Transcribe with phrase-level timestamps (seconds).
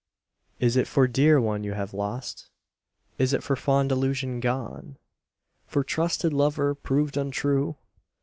[0.59, 2.49] Is it for dear one you have lost?
[3.19, 4.97] Is it for fond illusion gone?
[5.67, 7.77] For trusted lover proved untrue?